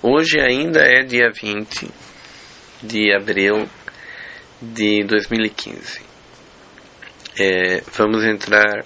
[0.00, 1.90] Hoje ainda é dia 20
[2.84, 3.68] de abril
[4.62, 6.00] de 2015.
[7.36, 8.84] É, vamos entrar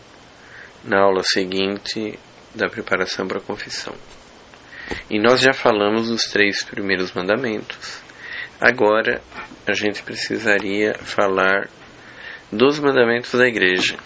[0.82, 2.18] na aula seguinte
[2.54, 3.94] da preparação para a confissão.
[5.10, 8.00] E nós já falamos dos três primeiros mandamentos.
[8.58, 9.20] Agora
[9.66, 11.68] a gente precisaria falar
[12.50, 13.98] dos mandamentos da igreja,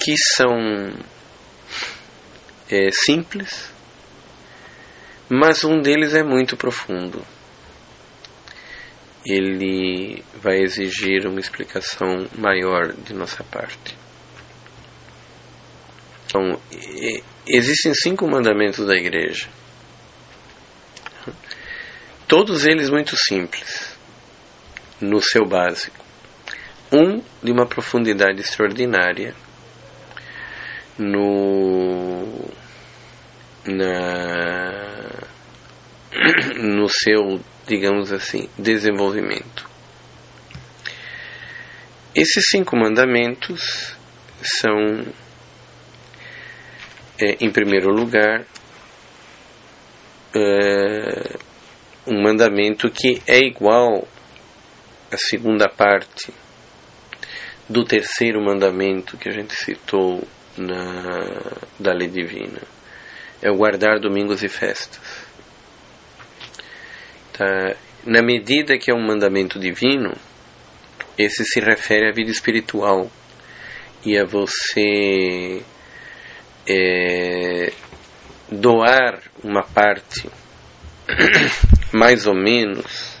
[0.00, 0.94] que são
[2.70, 3.76] é, simples,
[5.28, 7.24] mas um deles é muito profundo.
[9.26, 13.96] Ele vai exigir uma explicação maior de nossa parte.
[16.26, 16.60] Então,
[17.46, 19.48] existem cinco mandamentos da igreja.
[22.26, 23.98] Todos eles muito simples,
[25.00, 26.04] no seu básico.
[26.92, 29.34] Um de uma profundidade extraordinária
[30.98, 32.50] no
[33.64, 34.87] na
[36.56, 39.68] no seu, digamos assim, desenvolvimento.
[42.14, 43.96] Esses cinco mandamentos
[44.42, 45.04] são,
[47.20, 48.44] é, em primeiro lugar,
[50.34, 51.36] é,
[52.06, 54.06] um mandamento que é igual
[55.12, 56.32] à segunda parte
[57.68, 61.40] do terceiro mandamento que a gente citou na,
[61.78, 62.62] da lei divina.
[63.42, 65.27] É o guardar domingos e festas.
[67.38, 67.76] Tá?
[68.04, 70.12] Na medida que é um mandamento divino,
[71.16, 73.08] esse se refere à vida espiritual
[74.04, 75.62] e a você
[76.68, 77.72] é,
[78.50, 80.28] doar uma parte,
[81.92, 83.16] mais ou menos,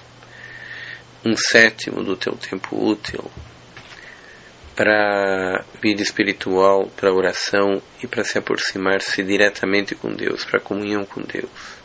[1.24, 3.30] um sétimo do teu tempo útil
[4.74, 11.20] para vida espiritual, para oração e para se aproximar-se diretamente com Deus, para comunhão com
[11.20, 11.77] Deus.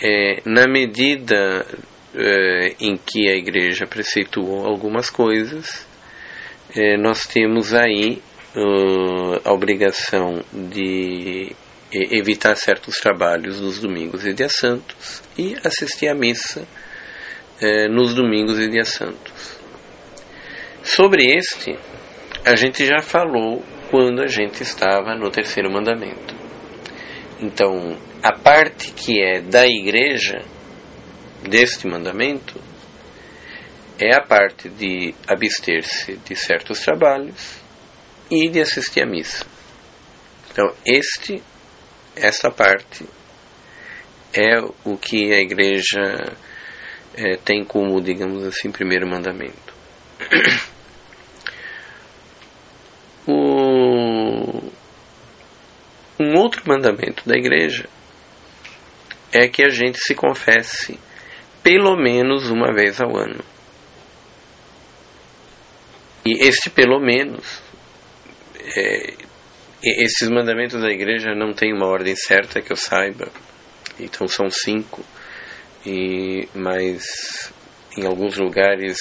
[0.00, 1.66] É, na medida
[2.14, 5.86] é, em que a igreja preceituou algumas coisas,
[6.74, 8.22] é, nós temos aí
[8.54, 11.54] uh, a obrigação de
[11.90, 16.68] evitar certos trabalhos nos domingos e dias santos e assistir à missa
[17.60, 19.58] é, nos domingos e dias santos.
[20.82, 21.76] Sobre este,
[22.44, 26.36] a gente já falou quando a gente estava no terceiro mandamento.
[27.40, 30.44] Então, a parte que é da igreja
[31.48, 32.60] deste mandamento
[33.98, 37.60] é a parte de abster-se de certos trabalhos
[38.30, 39.44] e de assistir à missa.
[40.50, 41.42] Então, este,
[42.16, 43.04] esta parte
[44.32, 46.36] é o que a igreja
[47.14, 49.74] é, tem como, digamos assim, primeiro mandamento.
[53.30, 54.72] O...
[56.18, 57.86] Um outro mandamento da igreja
[59.38, 60.98] é que a gente se confesse
[61.62, 63.44] pelo menos uma vez ao ano.
[66.24, 67.62] E este pelo menos,
[68.76, 69.14] é,
[69.82, 73.28] esses mandamentos da igreja não têm uma ordem certa que eu saiba,
[73.98, 75.04] então são cinco,
[75.86, 77.52] e mas
[77.96, 78.98] em alguns lugares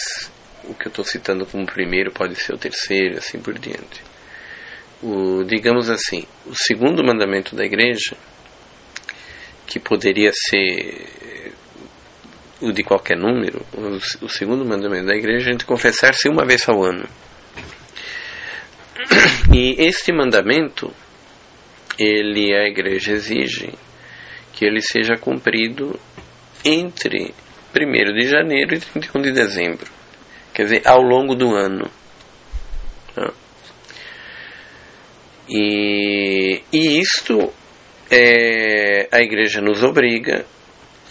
[0.64, 4.04] o que eu estou citando como primeiro pode ser o terceiro, assim por diante.
[5.02, 8.16] O, digamos assim, o segundo mandamento da igreja,
[9.68, 11.54] que poderia ser
[12.62, 16.68] o de qualquer número, o, o segundo mandamento da igreja é gente confessar-se uma vez
[16.68, 17.08] ao ano.
[19.54, 20.92] E este mandamento,
[22.00, 23.74] ele a igreja exige
[24.54, 26.00] que ele seja cumprido
[26.66, 27.34] entre
[27.76, 29.92] 1 de janeiro e 31 de dezembro.
[30.54, 31.90] Quer dizer, ao longo do ano.
[33.14, 33.32] Tá?
[35.48, 37.54] E, e isto
[38.10, 40.46] é, a igreja nos obriga,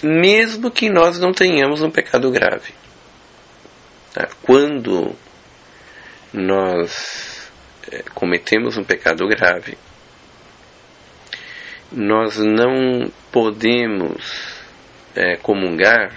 [0.02, 2.72] mesmo que nós não tenhamos um pecado grave.
[4.12, 4.28] Tá?
[4.42, 5.14] Quando
[6.32, 7.50] nós
[7.90, 9.76] é, cometemos um pecado grave,
[11.92, 14.56] nós não podemos
[15.14, 16.12] é, comungar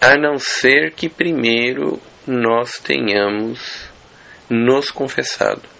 [0.00, 3.90] a não ser que primeiro nós tenhamos
[4.48, 5.75] nos confessado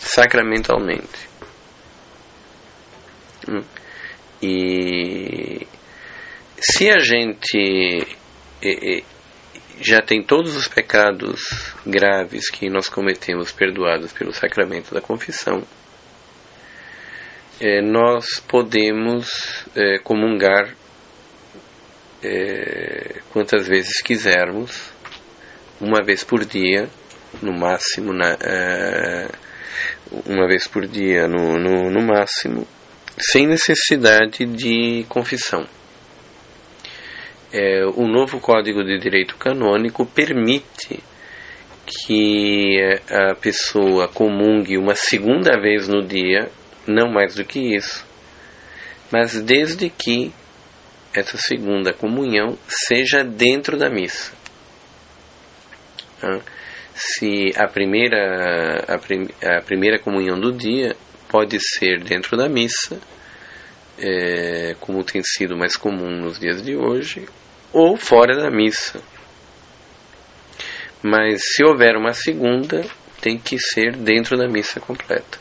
[0.00, 1.28] sacramentalmente.
[3.48, 3.62] Hum.
[4.42, 5.66] E
[6.58, 8.06] se a gente
[9.80, 15.62] já tem todos os pecados graves que nós cometemos perdoados pelo sacramento da confissão,
[17.60, 20.74] é, nós podemos é, comungar
[22.22, 24.90] é, quantas vezes quisermos,
[25.80, 26.88] uma vez por dia,
[27.42, 28.36] no máximo na,
[30.26, 32.66] uma vez por dia no, no, no máximo,
[33.18, 35.66] sem necessidade de confissão.
[37.52, 41.02] É, o novo Código de Direito Canônico permite
[41.86, 42.78] que
[43.10, 46.50] a pessoa comungue uma segunda vez no dia,
[46.86, 48.06] não mais do que isso,
[49.10, 50.32] mas desde que
[51.12, 54.32] essa segunda comunhão seja dentro da missa.
[57.02, 60.94] Se a primeira, a, prim, a primeira comunhão do dia
[61.30, 63.00] pode ser dentro da missa,
[63.98, 67.26] é, como tem sido mais comum nos dias de hoje,
[67.72, 69.00] ou fora da missa.
[71.02, 72.84] Mas se houver uma segunda,
[73.22, 75.38] tem que ser dentro da missa completa.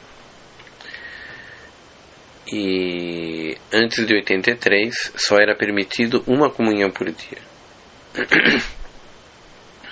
[2.53, 7.41] E antes de 83 só era permitido uma comunhão por dia.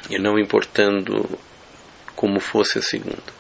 [0.09, 1.37] E não importando
[2.17, 3.31] como fosse a segunda.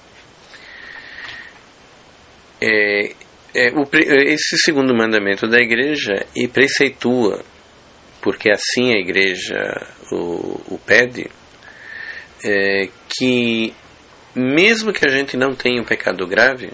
[2.61, 3.15] É,
[3.53, 7.43] é, o, esse segundo mandamento da igreja e preceitua,
[8.21, 9.57] porque assim a igreja
[10.11, 11.27] o, o pede,
[12.45, 13.73] é, que
[14.35, 16.71] mesmo que a gente não tenha um pecado grave,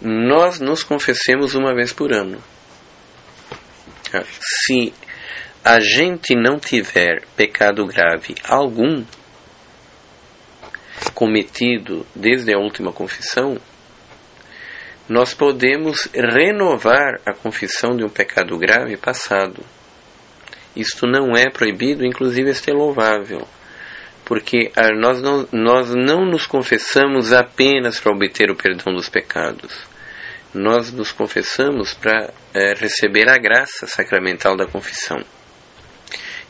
[0.00, 2.40] nós nos confessemos uma vez por ano.
[4.40, 4.94] Se
[5.64, 9.04] a gente não tiver pecado grave algum
[11.14, 13.58] cometido desde a última confissão,
[15.08, 19.62] nós podemos renovar a confissão de um pecado grave passado.
[20.74, 23.46] Isto não é proibido, inclusive este é louvável
[24.26, 29.72] porque nós não, nós não nos confessamos apenas para obter o perdão dos pecados.
[30.52, 35.18] Nós nos confessamos para é, receber a graça sacramental da confissão.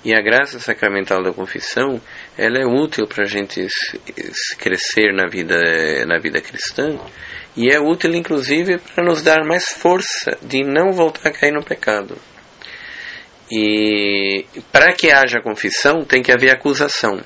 [0.03, 2.01] E a graça sacramental da confissão,
[2.39, 3.67] ela é útil para a gente
[4.59, 5.57] crescer na vida,
[6.07, 6.99] na vida cristã
[7.57, 11.65] e é útil inclusive para nos dar mais força de não voltar a cair no
[11.65, 12.17] pecado.
[13.51, 17.21] E para que haja confissão, tem que haver acusação.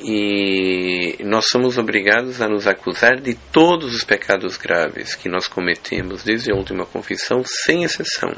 [0.00, 6.24] E nós somos obrigados a nos acusar de todos os pecados graves que nós cometemos
[6.24, 8.32] desde a última confissão, sem exceção.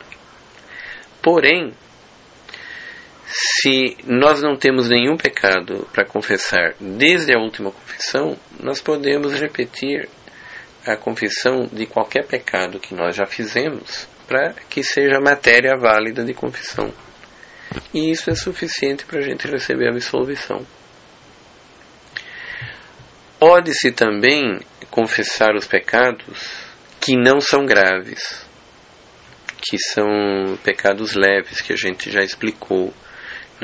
[1.22, 1.72] Porém,
[3.36, 10.08] se nós não temos nenhum pecado para confessar desde a última confissão, nós podemos repetir
[10.86, 16.32] a confissão de qualquer pecado que nós já fizemos para que seja matéria válida de
[16.32, 16.94] confissão.
[17.92, 20.64] E isso é suficiente para a gente receber a absolvição.
[23.40, 24.60] Pode-se também
[24.90, 26.64] confessar os pecados
[27.00, 28.46] que não são graves,
[29.60, 32.94] que são pecados leves, que a gente já explicou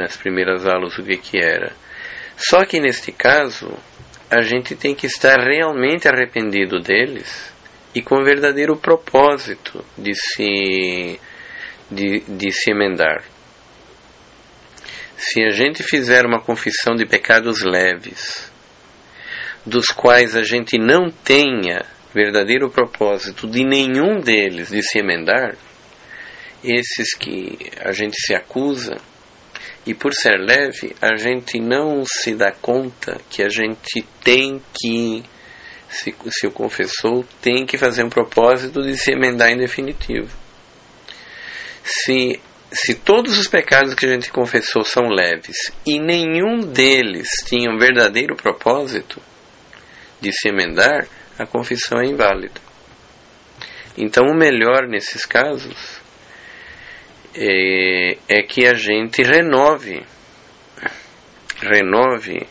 [0.00, 1.72] nas primeiras aulas o que, que era.
[2.36, 3.72] Só que neste caso,
[4.30, 7.52] a gente tem que estar realmente arrependido deles
[7.94, 11.20] e com verdadeiro propósito de se,
[11.90, 13.22] de, de se emendar.
[15.16, 18.50] Se a gente fizer uma confissão de pecados leves,
[19.66, 25.56] dos quais a gente não tenha verdadeiro propósito de nenhum deles de se emendar,
[26.64, 28.96] esses que a gente se acusa,
[29.86, 35.24] e por ser leve, a gente não se dá conta que a gente tem que,
[35.88, 40.36] se, se o confessou, tem que fazer um propósito de se emendar em definitivo.
[41.82, 42.38] Se,
[42.70, 47.78] se todos os pecados que a gente confessou são leves e nenhum deles tinha um
[47.78, 49.20] verdadeiro propósito,
[50.20, 52.60] de se emendar, a confissão é inválida.
[53.96, 56.00] Então, o melhor nesses casos
[57.34, 60.02] é, é que a gente renove,
[61.60, 62.46] renove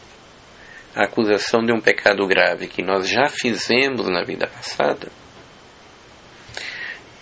[0.96, 5.10] a acusação de um pecado grave que nós já fizemos na vida passada.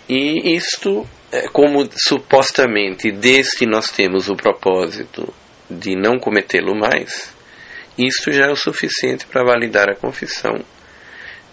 [0.08, 5.32] E isto, é, como supostamente deste nós temos o propósito
[5.70, 7.34] de não cometê-lo mais,
[7.98, 10.64] isto já é o suficiente para validar a confissão,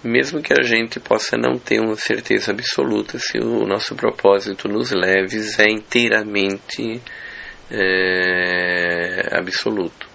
[0.05, 4.91] mesmo que a gente possa não ter uma certeza absoluta se o nosso propósito nos
[4.91, 7.01] leves é inteiramente
[7.71, 10.07] é, absoluto.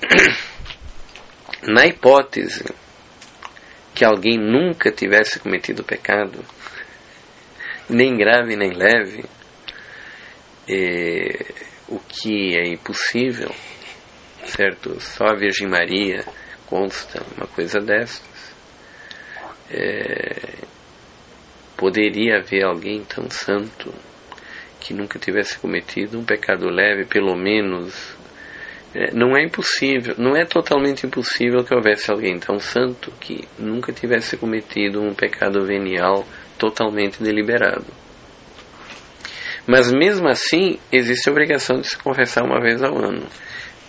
[1.66, 2.64] Na hipótese
[3.94, 6.44] que alguém nunca tivesse cometido pecado,
[7.90, 9.24] nem grave nem leve,
[10.68, 11.52] é,
[11.88, 13.52] o que é impossível,
[14.44, 15.00] certo?
[15.00, 16.24] Só a Virgem Maria
[16.68, 18.54] consta uma coisa dessas.
[19.70, 20.64] É,
[21.76, 23.94] poderia haver alguém tão santo
[24.80, 28.16] que nunca tivesse cometido um pecado leve, pelo menos
[28.94, 33.92] É, não é impossível, não é totalmente impossível que houvesse alguém tão santo que nunca
[33.92, 37.84] tivesse cometido um pecado venial totalmente deliberado.
[39.66, 43.26] Mas mesmo assim, existe a obrigação de se confessar uma vez ao ano.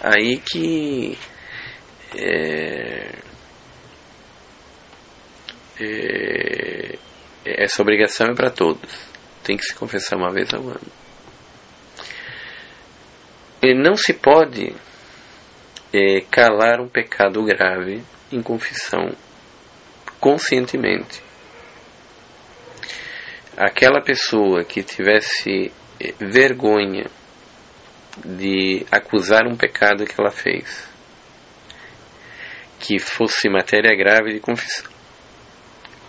[0.02, 1.18] Aí que
[2.16, 3.16] é,
[5.80, 6.98] é,
[7.46, 8.90] essa obrigação é para todos.
[9.44, 10.92] Tem que se confessar uma vez ao ano.
[13.62, 14.74] E não se pode
[15.94, 19.12] é, calar um pecado grave em confissão
[20.20, 21.22] conscientemente.
[23.58, 27.10] Aquela pessoa que tivesse é, vergonha
[28.24, 30.89] de acusar um pecado que ela fez,
[32.80, 34.90] que fosse matéria grave de confissão,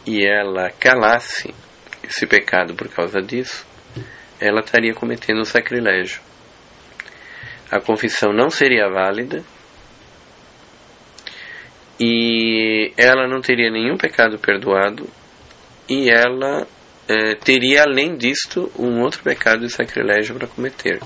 [0.06, 1.54] e ela calasse
[2.02, 3.66] esse pecado por causa disso,
[4.40, 6.20] ela estaria cometendo um sacrilégio.
[7.70, 9.44] A confissão não seria válida
[12.00, 15.06] e ela não teria nenhum pecado perdoado
[15.88, 16.66] e ela
[17.06, 20.98] é, teria além disto um outro pecado de sacrilégio para cometer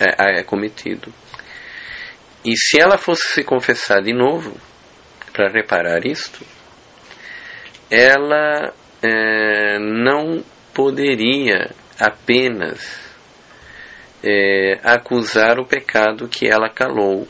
[0.00, 1.12] é, é cometido
[2.44, 4.56] e se ela fosse se confessar de novo
[5.34, 6.42] para reparar isto
[7.90, 8.72] ela
[9.02, 12.98] é, não poderia apenas
[14.22, 17.28] é, acusar o pecado que ela calou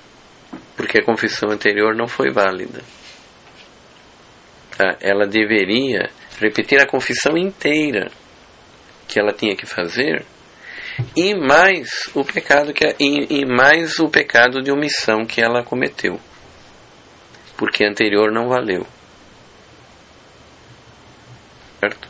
[0.76, 2.82] porque a confissão anterior não foi válida.
[4.76, 4.96] Tá?
[5.00, 8.10] Ela deveria repetir a confissão inteira
[9.06, 10.24] que ela tinha que fazer
[11.16, 16.20] e mais o pecado que e, e mais o pecado de omissão que ela cometeu,
[17.56, 18.86] porque a anterior não valeu.
[21.80, 22.08] Certo?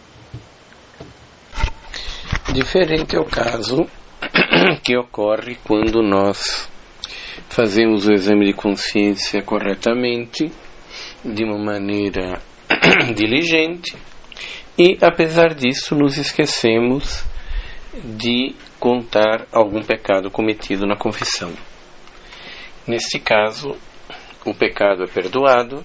[2.53, 3.87] Diferente é o caso
[4.85, 6.69] que ocorre quando nós
[7.49, 10.51] fazemos o exame de consciência corretamente,
[11.25, 12.41] de uma maneira
[13.15, 13.97] diligente,
[14.79, 17.25] e apesar disso nos esquecemos
[18.03, 21.53] de contar algum pecado cometido na confissão.
[22.87, 23.77] Neste caso,
[24.45, 25.85] o pecado é perdoado,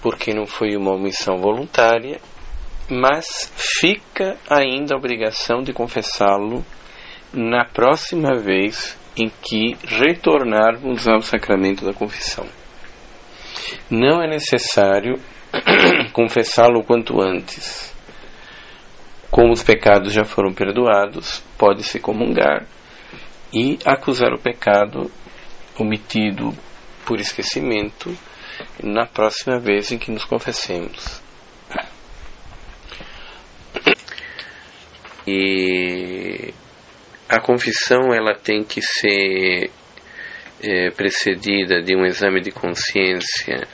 [0.00, 2.20] porque não foi uma omissão voluntária,
[2.88, 6.64] mas fica ainda a obrigação de confessá-lo
[7.32, 12.46] na próxima vez em que retornarmos ao sacramento da confissão.
[13.90, 15.20] Não é necessário
[16.12, 17.94] confessá-lo quanto antes.
[19.30, 22.66] Como os pecados já foram perdoados, pode-se comungar
[23.52, 25.10] e acusar o pecado
[25.78, 26.54] omitido
[27.06, 28.16] por esquecimento
[28.82, 31.22] na próxima vez em que nos confessemos.
[35.26, 36.52] E
[37.28, 39.70] a confissão ela tem que ser
[40.62, 43.66] é, precedida de um exame de consciência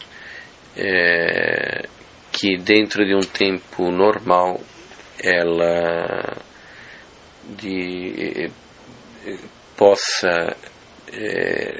[0.76, 1.88] é,
[2.32, 4.60] que dentro de um tempo normal
[5.22, 6.36] ela
[7.58, 8.50] de,
[9.76, 10.56] possa
[11.12, 11.79] é,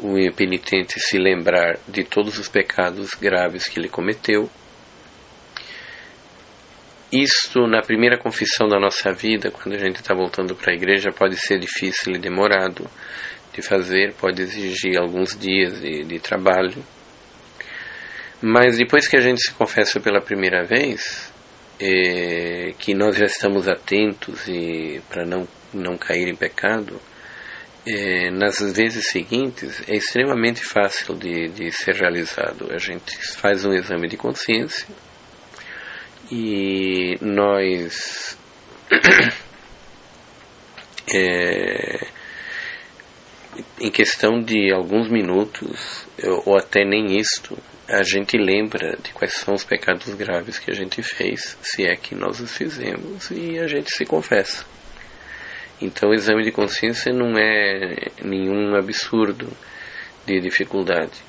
[0.00, 4.48] o penitente se lembrar de todos os pecados graves que ele cometeu
[7.10, 11.10] isto, na primeira confissão da nossa vida, quando a gente está voltando para a igreja,
[11.10, 12.86] pode ser difícil e demorado
[13.54, 16.84] de fazer, pode exigir alguns dias de, de trabalho.
[18.42, 21.32] Mas depois que a gente se confessa pela primeira vez,
[21.80, 27.00] é, que nós já estamos atentos e para não, não cair em pecado,
[27.88, 32.70] é, nas vezes seguintes é extremamente fácil de, de ser realizado.
[32.70, 34.86] A gente faz um exame de consciência
[36.30, 38.38] e nós
[41.14, 42.06] é,
[43.80, 46.06] em questão de alguns minutos
[46.44, 47.56] ou até nem isto
[47.88, 51.96] a gente lembra de quais são os pecados graves que a gente fez se é
[51.96, 54.66] que nós os fizemos e a gente se confessa
[55.80, 59.48] então o exame de consciência não é nenhum absurdo
[60.26, 61.22] de dificuldade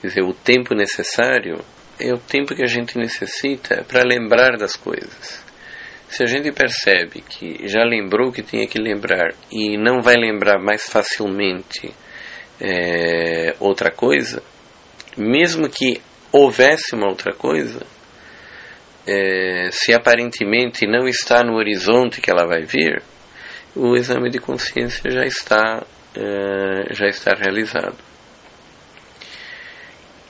[0.00, 1.62] quer dizer o tempo necessário
[2.00, 5.44] é o tempo que a gente necessita para lembrar das coisas.
[6.08, 10.58] Se a gente percebe que já lembrou que tinha que lembrar e não vai lembrar
[10.58, 11.92] mais facilmente
[12.60, 14.42] é, outra coisa,
[15.16, 16.00] mesmo que
[16.32, 17.86] houvesse uma outra coisa,
[19.06, 23.02] é, se aparentemente não está no horizonte que ela vai vir,
[23.74, 25.84] o exame de consciência já está,
[26.14, 27.96] é, já está realizado.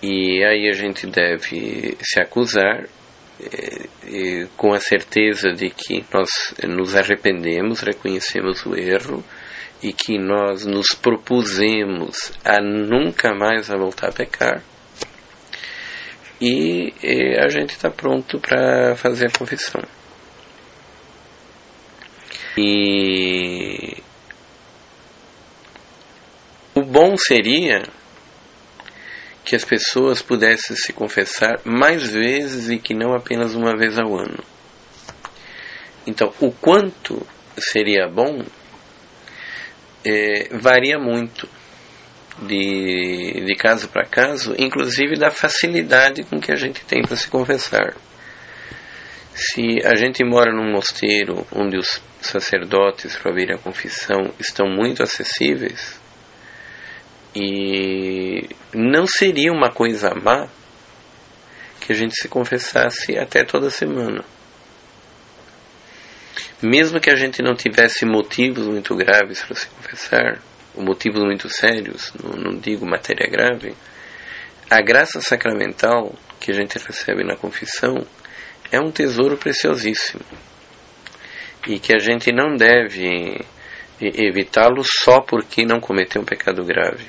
[0.02, 2.86] E aí a gente deve se acusar
[3.42, 9.24] eh, com a certeza de que nós nos arrependemos, reconhecemos o erro
[9.82, 14.62] e que nós nos propusemos a nunca mais a voltar a pecar.
[16.40, 19.82] E, e a gente está pronto para fazer a confissão.
[22.56, 23.96] E
[26.74, 27.82] o bom seria
[29.44, 34.16] que as pessoas pudessem se confessar mais vezes e que não apenas uma vez ao
[34.16, 34.44] ano.
[36.06, 37.26] Então, o quanto
[37.58, 38.44] seria bom
[40.04, 41.48] é, varia muito
[42.42, 47.28] de, de caso para caso, inclusive da facilidade com que a gente tem para se
[47.28, 47.94] confessar.
[49.42, 55.02] Se a gente mora num mosteiro onde os sacerdotes para vir à confissão estão muito
[55.02, 55.98] acessíveis,
[57.34, 60.46] e não seria uma coisa má
[61.80, 64.22] que a gente se confessasse até toda semana.
[66.62, 70.42] Mesmo que a gente não tivesse motivos muito graves para se confessar,
[70.74, 73.74] ou motivos muito sérios, não, não digo matéria grave,
[74.68, 78.06] a graça sacramental que a gente recebe na confissão
[78.70, 80.22] é um tesouro preciosíssimo
[81.66, 83.44] e que a gente não deve
[84.00, 87.04] evitá-lo só porque não cometeu um pecado grave.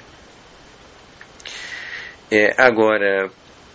[2.30, 3.30] É, agora,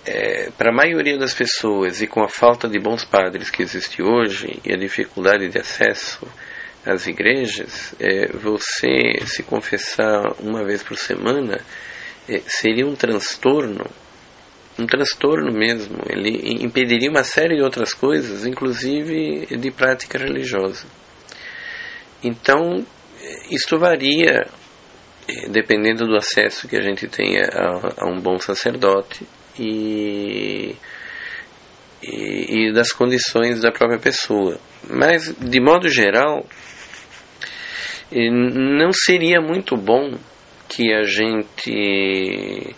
[0.04, 4.02] é, para a maioria das pessoas e com a falta de bons padres que existe
[4.02, 6.26] hoje e a dificuldade de acesso
[6.84, 11.60] às igrejas, é, você se confessar uma vez por semana
[12.28, 13.84] é, seria um transtorno,
[14.78, 15.98] um transtorno mesmo.
[16.08, 20.86] Ele impediria uma série de outras coisas, inclusive de prática religiosa.
[22.22, 22.84] Então,
[23.50, 24.46] isto varia
[25.28, 29.26] é, dependendo do acesso que a gente tenha a, a um bom sacerdote
[29.58, 30.76] e,
[32.02, 34.58] e, e, das condições da própria pessoa.
[34.88, 36.46] Mas, de modo geral,
[38.12, 40.12] não seria muito bom
[40.68, 42.74] que a gente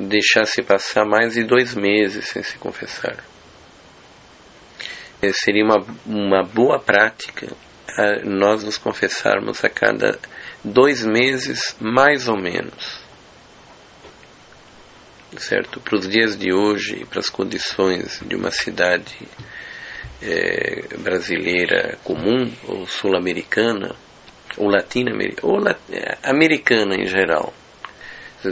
[0.00, 3.16] deixasse passar mais de dois meses sem se confessar.
[5.22, 7.48] É, seria uma, uma boa prática
[8.24, 10.18] nós nos confessarmos a cada
[10.62, 13.06] dois meses, mais ou menos
[15.38, 15.80] certo?
[15.80, 19.16] Para os dias de hoje, para as condições de uma cidade
[20.22, 23.94] é, brasileira comum, ou sul-americana,
[24.56, 25.78] ou latino-americana, ou lat
[26.22, 27.52] americana em geral,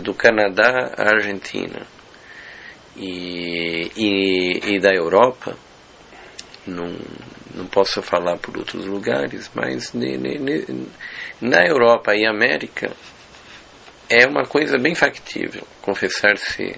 [0.01, 1.87] do Canadá à Argentina
[2.97, 5.57] e, e, e da Europa,
[6.67, 6.97] não,
[7.55, 10.87] não posso falar por outros lugares, mas ne, ne, ne,
[11.41, 12.93] na Europa e América
[14.09, 16.77] é uma coisa bem factível confessar-se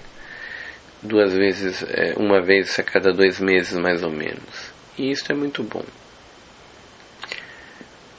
[1.01, 4.73] duas vezes, é, uma vez a cada dois meses mais ou menos.
[4.97, 5.83] E isso é muito bom.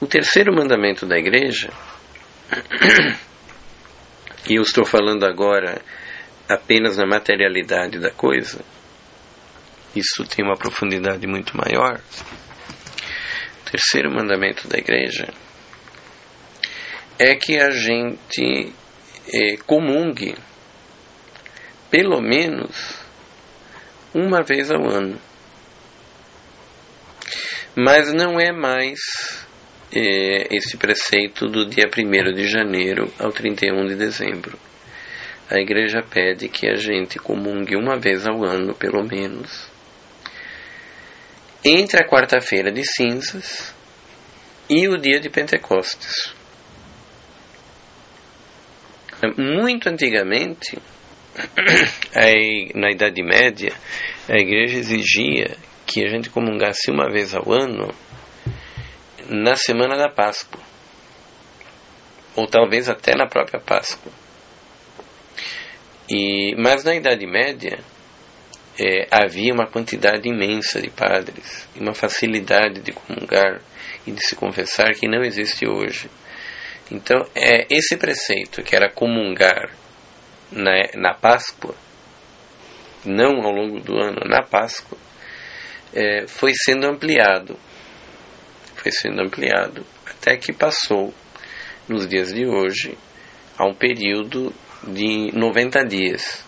[0.01, 1.69] O terceiro mandamento da igreja,
[4.47, 5.81] e eu estou falando agora
[6.47, 8.63] apenas na materialidade da coisa,
[9.95, 11.99] isso tem uma profundidade muito maior.
[13.61, 15.27] O terceiro mandamento da igreja
[17.19, 18.73] é que a gente
[19.31, 20.35] é, comungue
[21.89, 22.99] pelo menos
[24.13, 25.19] uma vez ao ano.
[27.75, 28.99] Mas não é mais
[29.91, 34.57] é, esse preceito do dia 1 de janeiro ao 31 de dezembro.
[35.49, 39.67] A igreja pede que a gente comungue uma vez ao ano, pelo menos,
[41.65, 43.73] entre a quarta-feira de cinzas
[44.69, 46.33] e o dia de Pentecostes.
[49.37, 50.77] Muito antigamente,
[52.75, 53.73] na Idade Média,
[54.29, 57.91] a igreja exigia que a gente comungasse uma vez ao ano
[59.29, 60.59] na semana da Páscoa,
[62.35, 64.11] ou talvez até na própria Páscoa.
[66.09, 67.79] E, mas na Idade Média
[68.79, 73.61] é, havia uma quantidade imensa de padres, uma facilidade de comungar
[74.07, 76.09] e de se confessar que não existe hoje.
[76.91, 79.69] Então, é esse preceito, que era comungar
[80.51, 81.75] na, na Páscoa,
[83.05, 84.97] não ao longo do ano, na Páscoa,
[85.93, 87.59] é, foi sendo ampliado.
[88.81, 91.13] Foi sendo ampliado até que passou,
[91.87, 92.97] nos dias de hoje,
[93.57, 96.45] a um período de 90 dias,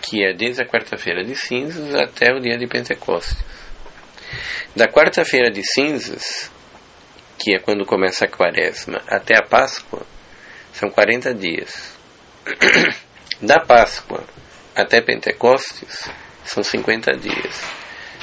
[0.00, 3.36] que é desde a quarta-feira de cinzas até o dia de Pentecostes.
[4.74, 6.50] Da quarta-feira de cinzas
[7.38, 10.06] que é quando começa a quaresma, até a Páscoa,
[10.72, 11.96] são 40 dias.
[13.40, 14.22] Da Páscoa
[14.72, 16.08] até Pentecostes,
[16.44, 17.60] são 50 dias.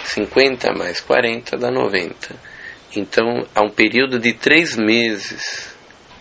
[0.05, 2.48] 50 mais 40 dá 90.
[2.95, 5.75] Então, há um período de três meses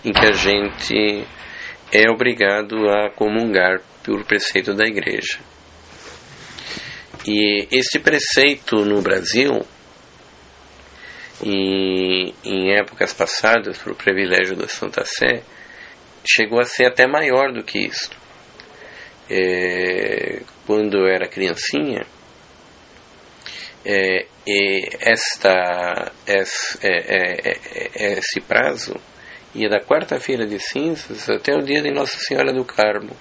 [0.05, 1.27] em que a gente
[1.91, 5.39] é obrigado a comungar por preceito da igreja.
[7.27, 9.65] E este preceito no Brasil,
[11.43, 15.43] em, em épocas passadas, por privilégio da Santa Sé,
[16.27, 18.11] chegou a ser até maior do que isso.
[19.31, 22.07] É, quando eu era criancinha,
[23.85, 24.27] é,
[25.01, 27.59] esta, esse, é, é,
[27.95, 28.97] é, esse prazo
[29.55, 33.17] ia da quarta-feira de cinzas até o dia de Nossa Senhora do Carmo,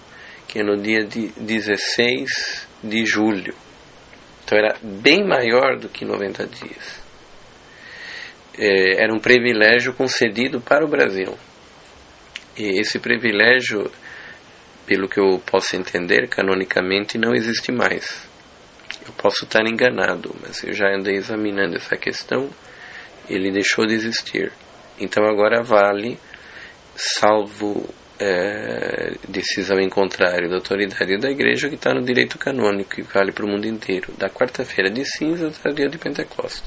[0.47, 3.55] que é no dia de 16 de julho.
[4.43, 7.01] Então era bem maior do que 90 dias.
[8.57, 11.37] É, era um privilégio concedido para o Brasil.
[12.57, 13.91] E esse privilégio,
[14.85, 18.27] pelo que eu posso entender, canonicamente não existe mais.
[19.07, 22.49] Eu posso estar enganado, mas eu já andei examinando essa questão.
[23.29, 24.51] Ele deixou de existir.
[24.99, 26.19] Então agora vale,
[26.95, 27.87] salvo
[28.19, 33.31] é, decisão em contrário da autoridade da igreja, que está no direito canônico, que vale
[33.31, 36.63] para o mundo inteiro, da quarta-feira de cinza até o dia de Pentecostes.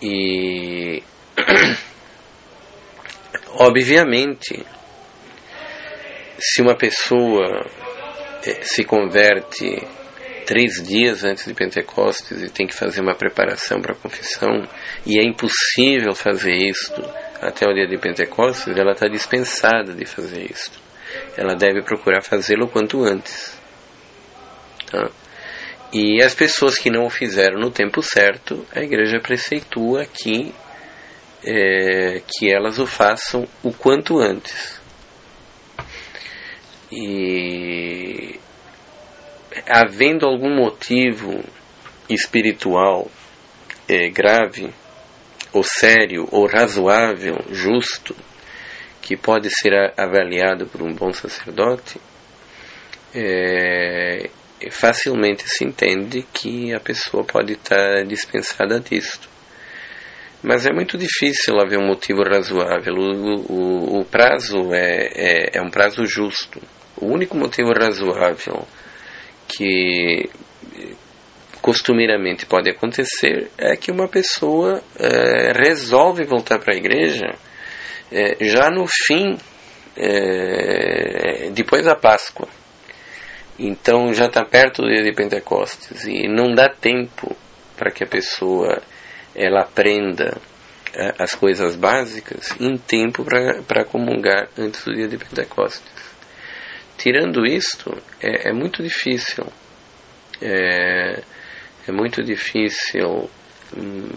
[0.00, 1.02] E,
[3.54, 4.64] obviamente,
[6.38, 7.66] se uma pessoa
[8.44, 9.82] é, se converte
[10.48, 14.66] três dias antes de Pentecostes e tem que fazer uma preparação para a confissão,
[15.04, 17.02] e é impossível fazer isto
[17.38, 20.80] até o dia de Pentecostes, ela está dispensada de fazer isto.
[21.36, 23.60] Ela deve procurar fazê-lo quanto antes.
[24.90, 25.10] Tá?
[25.92, 30.54] E as pessoas que não o fizeram no tempo certo, a igreja preceitua que,
[31.44, 34.80] é, que elas o façam o quanto antes.
[36.90, 38.27] E
[39.68, 41.44] havendo algum motivo
[42.08, 43.10] espiritual
[43.88, 44.72] é, grave,
[45.52, 48.14] ou sério, ou razoável, justo,
[49.00, 52.00] que pode ser avaliado por um bom sacerdote,
[53.14, 54.28] é,
[54.70, 59.28] facilmente se entende que a pessoa pode estar dispensada disto.
[60.42, 62.94] Mas é muito difícil haver um motivo razoável.
[62.94, 66.60] O, o, o prazo é, é, é um prazo justo.
[66.96, 68.66] O único motivo razoável
[69.48, 70.30] que
[71.60, 77.34] costumeiramente pode acontecer é que uma pessoa é, resolve voltar para a igreja
[78.10, 79.36] é, já no fim,
[79.96, 82.48] é, depois da Páscoa.
[83.58, 87.36] Então já está perto do dia de Pentecostes e não dá tempo
[87.76, 88.80] para que a pessoa
[89.34, 90.36] ela aprenda
[90.94, 93.24] é, as coisas básicas em tempo
[93.66, 96.07] para comungar antes do dia de Pentecostes.
[96.98, 99.46] Tirando isto, é, é muito difícil.
[100.42, 101.22] É,
[101.86, 103.30] é muito difícil
[103.76, 104.08] hum,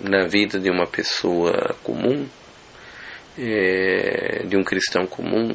[0.00, 2.28] na vida de uma pessoa comum,
[3.36, 5.52] é, de um cristão comum,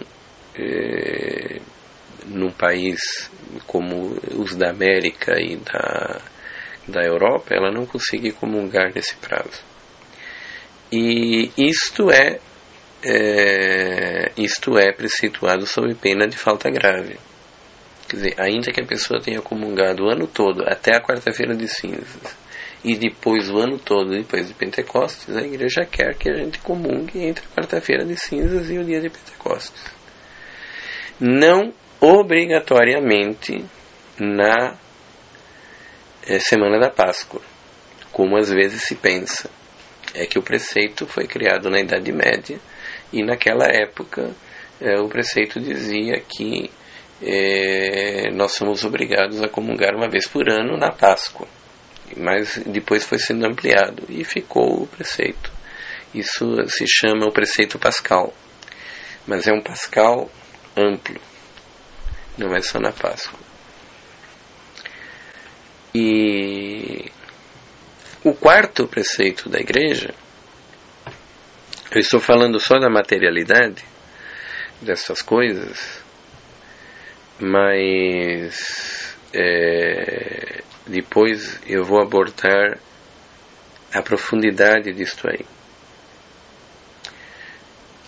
[0.56, 1.62] é,
[2.25, 3.32] num país
[3.65, 6.21] como os da América e da,
[6.86, 9.63] da Europa, ela não conseguir comungar nesse prazo.
[10.91, 12.39] E isto é
[13.03, 17.17] é, isto é preceituado sob pena de falta grave.
[18.07, 21.67] Quer dizer, ainda que a pessoa tenha comungado o ano todo, até a quarta-feira de
[21.67, 22.36] cinzas,
[22.83, 27.19] e depois o ano todo, depois de Pentecostes, a igreja quer que a gente comungue
[27.23, 29.83] entre a quarta-feira de cinzas e o dia de Pentecostes.
[31.19, 33.65] Não obrigatoriamente
[34.19, 34.75] na
[36.25, 37.41] é, semana da Páscoa,
[38.12, 39.49] como às vezes se pensa.
[40.13, 42.60] É que o preceito foi criado na Idade Média
[43.12, 44.36] e naquela época
[44.80, 46.70] é, o preceito dizia que
[47.22, 51.48] é, nós somos obrigados a comungar uma vez por ano na Páscoa.
[52.15, 55.52] Mas depois foi sendo ampliado e ficou o preceito.
[56.13, 58.34] Isso se chama o preceito pascal.
[59.26, 60.30] Mas é um pascal
[60.76, 61.20] amplo,
[62.38, 63.39] não é só na Páscoa.
[65.93, 67.12] E
[68.24, 70.13] o quarto preceito da igreja
[71.91, 73.84] eu estou falando só da materialidade
[74.82, 76.04] dessas coisas,
[77.39, 82.78] mas é, depois eu vou abordar
[83.93, 85.45] a profundidade disto aí.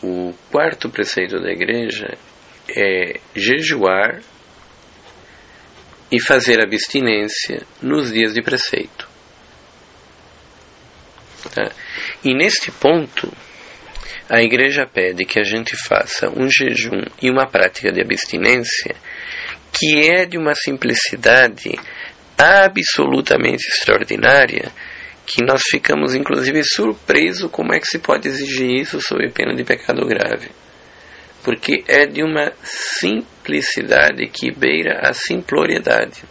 [0.03, 2.17] O quarto preceito da igreja
[2.69, 4.21] é jejuar
[6.11, 9.07] e fazer abstinência nos dias de preceito.
[11.53, 11.71] Tá?
[12.23, 13.31] E neste ponto,
[14.29, 18.95] a igreja pede que a gente faça um jejum e uma prática de abstinência
[19.71, 21.71] que é de uma simplicidade
[22.37, 24.71] absolutamente extraordinária,
[25.25, 29.63] que nós ficamos inclusive surpresos como é que se pode exigir isso sob pena de
[29.63, 30.49] pecado grave.
[31.43, 36.23] Porque é de uma simplicidade que beira a simploriedade.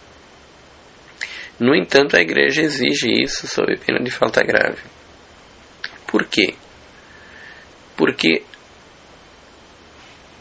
[1.58, 4.82] No entanto, a igreja exige isso sob pena de falta grave.
[6.06, 6.54] Por quê?
[7.98, 8.44] Porque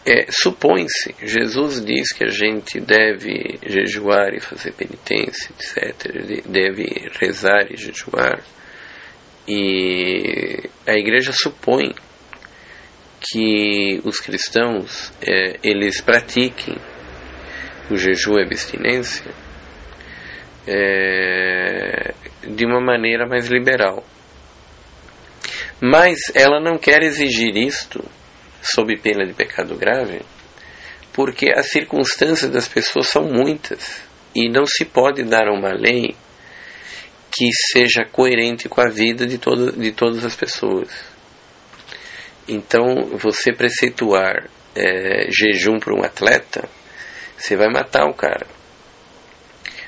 [0.05, 6.85] é, supõe-se, Jesus diz que a gente deve jejuar e fazer penitência, etc., deve
[7.19, 8.41] rezar e jejuar,
[9.47, 11.93] e a igreja supõe
[13.19, 16.77] que os cristãos é, eles pratiquem
[17.89, 19.33] o jejum e a abstinência
[20.67, 22.13] é,
[22.47, 24.05] de uma maneira mais liberal.
[25.81, 28.03] Mas ela não quer exigir isto
[28.61, 30.21] sob pena de pecado grave,
[31.13, 34.01] porque as circunstâncias das pessoas são muitas
[34.33, 36.15] e não se pode dar uma lei
[37.31, 40.89] que seja coerente com a vida de, todo, de todas as pessoas.
[42.47, 46.67] Então, você preceituar é, jejum para um atleta,
[47.37, 48.47] você vai matar o cara.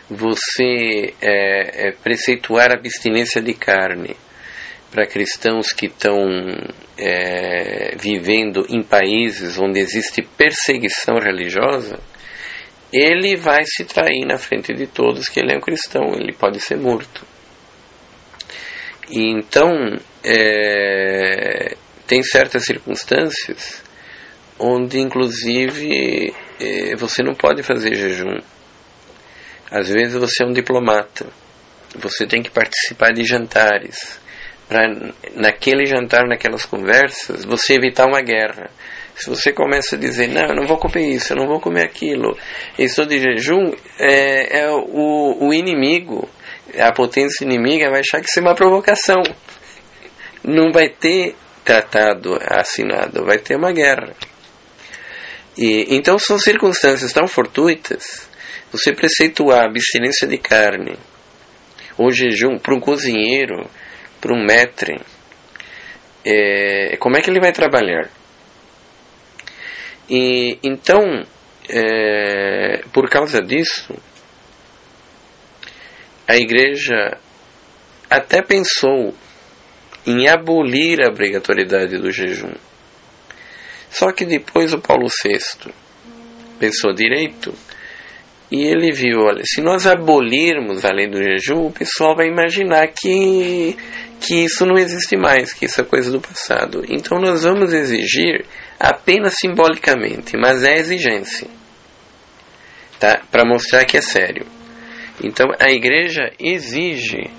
[0.10, 4.16] Você é, é, preceituar abstinência de carne
[4.92, 6.18] para cristãos que estão
[6.98, 12.00] é, vivendo em países onde existe perseguição religiosa,
[12.92, 16.60] ele vai se trair na frente de todos que ele é um cristão, ele pode
[16.60, 17.26] ser morto.
[19.10, 19.72] E então,
[20.24, 21.76] é,
[22.08, 23.84] tem certas circunstâncias
[24.58, 28.40] onde, inclusive, é, você não pode fazer jejum.
[29.72, 31.28] Às vezes você é um diplomata,
[31.96, 34.20] você tem que participar de jantares
[34.70, 34.88] para
[35.36, 38.70] naquele jantar, naquelas conversas, você evitar uma guerra.
[39.16, 41.84] Se você começa a dizer, não, eu não vou comer isso, eu não vou comer
[41.84, 42.38] aquilo,
[42.78, 46.30] estou de jejum, é, é o, o inimigo,
[46.78, 49.22] a potência inimiga vai achar que isso é uma provocação.
[50.42, 54.14] Não vai ter tratado assinado, vai ter uma guerra.
[55.58, 58.30] E, então são circunstâncias tão fortuitas.
[58.72, 60.96] Você preceituar a abstinência de carne,
[61.98, 63.70] ou jejum, para um cozinheiro,
[64.20, 65.00] para um metre,
[66.26, 68.10] é, como é que ele vai trabalhar?
[70.10, 71.26] E então,
[71.70, 73.96] é, por causa disso,
[76.28, 77.18] a igreja
[78.10, 79.14] até pensou
[80.06, 82.54] em abolir a obrigatoriedade do jejum.
[83.90, 85.72] Só que depois o Paulo VI
[86.60, 87.54] pensou direito
[88.52, 92.88] e ele viu, olha, se nós abolirmos a lei do jejum, o pessoal vai imaginar
[92.88, 93.78] que
[94.20, 96.84] que isso não existe mais, que isso é coisa do passado.
[96.88, 98.46] Então nós vamos exigir
[98.80, 101.48] apenas simbolicamente, mas é exigência.
[103.00, 103.22] Tá?
[103.32, 104.46] Para mostrar que é sério.
[105.24, 107.30] Então a igreja exige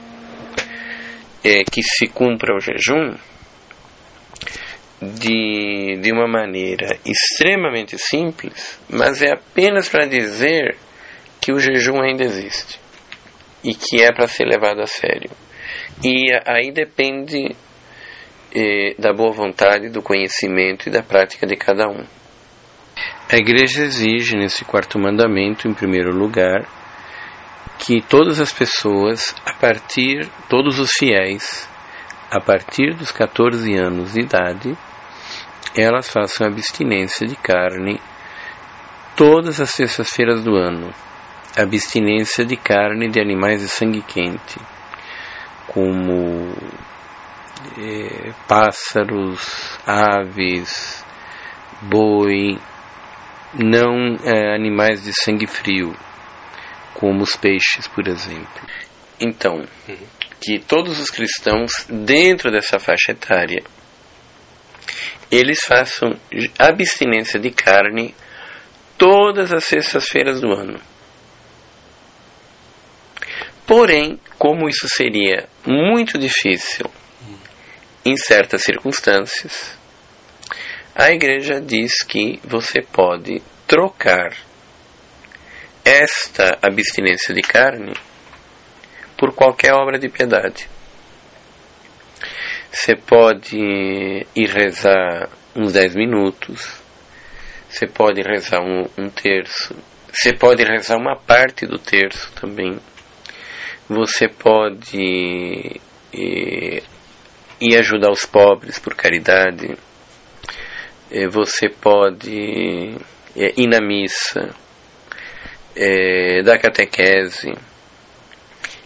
[1.45, 3.17] é, que se cumpra o jejum
[5.03, 10.77] de, de uma maneira extremamente simples, mas é apenas para dizer
[11.41, 12.79] que o jejum ainda existe
[13.65, 15.31] e que é para ser levado a sério.
[16.03, 17.55] E aí depende
[18.55, 22.05] eh, da boa vontade, do conhecimento e da prática de cada um.
[23.31, 26.67] A igreja exige nesse quarto mandamento, em primeiro lugar,
[27.79, 31.69] que todas as pessoas, a partir, todos os fiéis,
[32.31, 34.77] a partir dos 14 anos de idade,
[35.77, 38.01] elas façam abstinência de carne
[39.15, 40.93] todas as sextas-feiras do ano,
[41.57, 44.59] abstinência de carne de animais de sangue quente
[45.73, 46.53] como
[47.79, 51.05] é, pássaros, aves,
[51.83, 52.59] boi,
[53.55, 55.97] não é, animais de sangue frio,
[56.95, 58.63] como os peixes, por exemplo.
[59.21, 59.65] Então,
[60.41, 63.63] que todos os cristãos dentro dessa faixa etária
[65.31, 66.19] eles façam
[66.59, 68.15] abstinência de carne
[68.99, 70.81] todas as sextas-feiras do ano.
[73.71, 76.91] Porém, como isso seria muito difícil
[78.05, 79.79] em certas circunstâncias,
[80.93, 84.37] a igreja diz que você pode trocar
[85.85, 87.95] esta abstinência de carne
[89.17, 90.69] por qualquer obra de piedade.
[92.73, 96.83] Você pode ir rezar uns 10 minutos,
[97.69, 99.77] você pode rezar um, um terço,
[100.13, 102.77] você pode rezar uma parte do terço também
[103.91, 105.81] você pode
[106.15, 106.83] eh,
[107.61, 109.77] ir ajudar os pobres por caridade,
[111.11, 112.95] eh, você pode
[113.37, 114.55] eh, ir na missa,
[116.45, 117.53] dar catequese,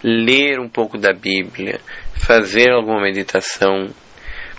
[0.03, 1.81] ler um pouco da Bíblia,
[2.15, 3.91] fazer alguma meditação,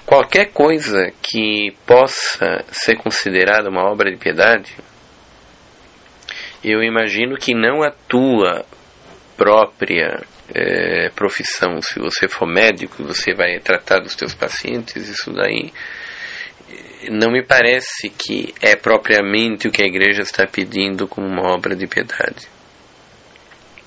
[0.06, 4.76] qualquer coisa que possa ser considerada uma obra de piedade,
[6.64, 8.64] eu imagino que não a tua
[9.38, 15.72] própria é, profissão, se você for médico, você vai tratar dos teus pacientes, isso daí
[17.10, 21.76] não me parece que é propriamente o que a igreja está pedindo como uma obra
[21.76, 22.48] de piedade.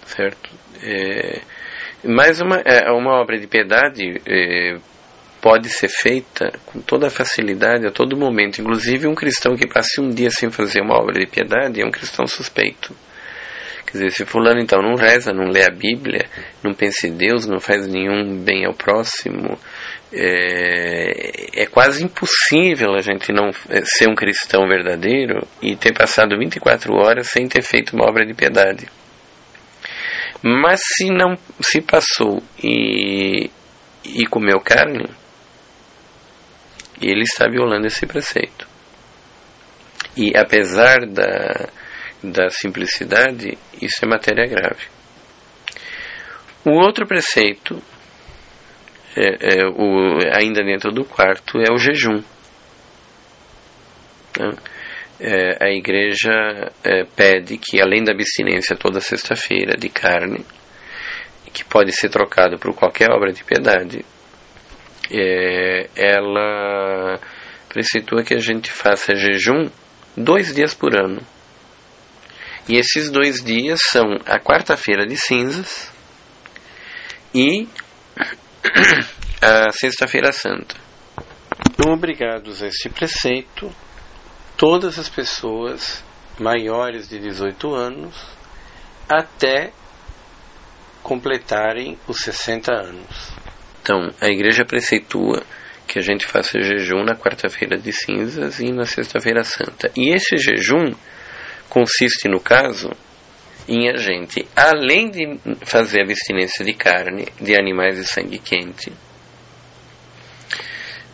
[0.07, 0.51] Certo?
[0.83, 1.41] É,
[2.05, 4.79] mas uma, é, uma obra de piedade é,
[5.41, 8.61] pode ser feita com toda facilidade a todo momento.
[8.61, 11.91] Inclusive, um cristão que passe um dia sem fazer uma obra de piedade é um
[11.91, 12.95] cristão suspeito.
[13.91, 16.29] Quer dizer, se fulano então não reza, não lê a Bíblia,
[16.63, 19.59] não pensa em Deus, não faz nenhum bem ao próximo,
[20.13, 26.39] é, é quase impossível a gente não é, ser um cristão verdadeiro e ter passado
[26.39, 28.87] 24 horas sem ter feito uma obra de piedade.
[30.43, 33.51] Mas se não se passou e,
[34.05, 35.09] e comeu carne,
[37.01, 38.69] ele está violando esse preceito.
[40.15, 41.71] E apesar da,
[42.23, 44.87] da simplicidade, isso é matéria grave.
[46.65, 47.81] O outro preceito
[49.17, 52.23] é, é, o, ainda dentro do quarto, é o jejum.
[54.39, 54.53] Né?
[55.21, 60.45] É, a igreja é, pede que, além da abstinência toda sexta-feira de carne,
[61.53, 64.05] que pode ser trocado por qualquer obra de piedade,
[65.11, 67.19] é, ela
[67.69, 69.69] preceitua que a gente faça jejum
[70.17, 71.21] dois dias por ano.
[72.69, 75.91] E esses dois dias são a quarta-feira de cinzas
[77.35, 77.67] e
[79.41, 80.77] a Sexta-feira Santa.
[81.87, 83.75] Obrigados a este preceito,
[84.57, 86.05] todas as pessoas
[86.39, 88.15] maiores de 18 anos
[89.09, 89.73] até
[91.03, 93.33] completarem os 60 anos.
[93.81, 95.43] Então, a igreja preceitua
[95.87, 99.91] que a gente faça jejum na quarta-feira de cinzas e na sexta-feira santa.
[99.97, 100.93] E esse jejum
[101.69, 102.91] consiste, no caso,
[103.69, 108.91] em a gente, além de fazer abstinência de carne, de animais de sangue quente,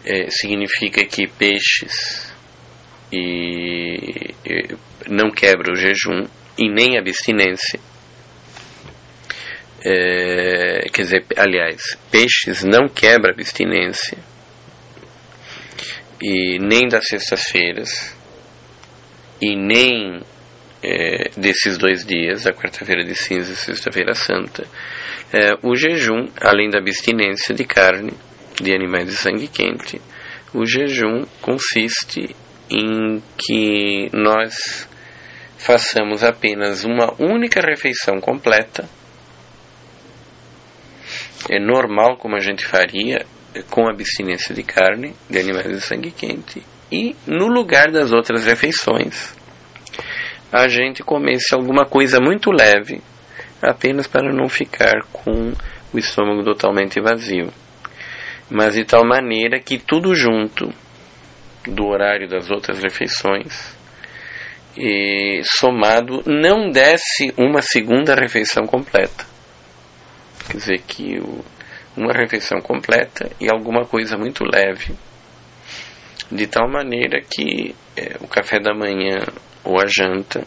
[0.05, 2.33] é, significa que peixes
[3.13, 4.77] e, e
[5.09, 6.25] não quebra o jejum
[6.57, 7.81] e nem abstinência.
[9.87, 14.17] É, quer dizer, aliás, peixes não quebra abstinência
[16.23, 18.17] e nem das sextas-feiras
[19.43, 20.23] e nem
[20.85, 24.67] é, desses dois dias, a quarta-feira de cinza e sexta-feira santa,
[25.33, 28.13] é, o jejum, além da abstinência de carne,
[28.61, 30.01] de animais de sangue quente,
[30.53, 32.37] o jejum consiste
[32.71, 34.89] em que nós
[35.57, 38.89] façamos apenas uma única refeição completa,
[41.51, 43.25] é normal como a gente faria
[43.71, 49.35] com abstinência de carne, de animais de sangue quente, e no lugar das outras refeições,
[50.55, 53.03] a gente comesse alguma coisa muito leve,
[53.61, 55.53] apenas para não ficar com
[55.93, 57.53] o estômago totalmente vazio.
[58.49, 60.73] Mas de tal maneira que tudo junto
[61.67, 63.77] do horário das outras refeições
[64.77, 69.27] e somado não desse uma segunda refeição completa.
[70.47, 71.45] Quer dizer que o,
[71.97, 74.95] uma refeição completa e alguma coisa muito leve,
[76.31, 79.19] de tal maneira que é, o café da manhã
[79.65, 80.47] ou a janta,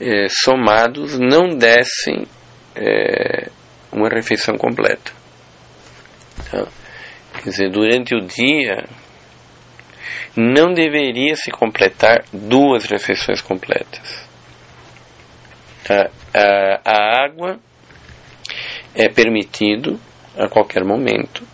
[0.00, 2.26] é, somados, não dessem
[2.74, 3.48] é,
[3.92, 5.12] uma refeição completa.
[6.50, 6.66] Tá?
[7.42, 8.84] Quer dizer, durante o dia
[10.36, 14.24] não deveria se completar duas refeições completas.
[15.88, 17.58] A, a, a água
[18.94, 20.00] é permitido
[20.36, 21.46] a qualquer momento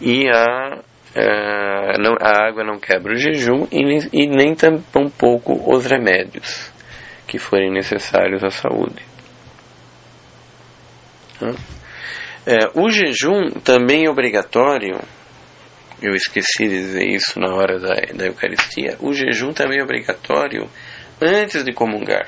[0.00, 0.82] e a
[1.14, 6.72] Uh, não, a água não quebra o jejum e nem, e nem tampouco os remédios
[7.26, 9.02] que forem necessários à saúde.
[11.42, 14.98] Uh, o jejum também é obrigatório,
[16.00, 20.66] eu esqueci de dizer isso na hora da, da Eucaristia, o jejum também é obrigatório
[21.20, 22.26] antes de comungar.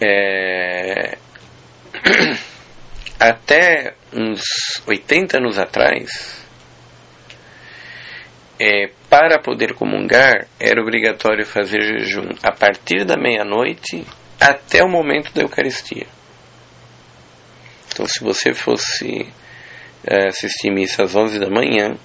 [0.00, 1.18] É...
[3.22, 4.42] Até uns
[4.84, 6.44] 80 anos atrás,
[8.58, 14.04] é, para poder comungar, era obrigatório fazer jejum a partir da meia-noite
[14.40, 16.08] até o momento da Eucaristia.
[17.92, 19.32] Então, se você fosse
[20.04, 21.96] é, assistir missa às 11 da manhã,